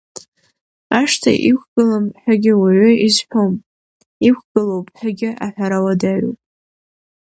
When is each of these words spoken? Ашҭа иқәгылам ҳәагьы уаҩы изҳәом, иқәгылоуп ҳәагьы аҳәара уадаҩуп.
Ашҭа 0.99 1.31
иқәгылам 1.49 2.05
ҳәагьы 2.21 2.53
уаҩы 2.61 2.91
изҳәом, 3.05 3.53
иқәгылоуп 4.29 4.87
ҳәагьы 4.97 5.29
аҳәара 5.45 5.79
уадаҩуп. 5.83 6.39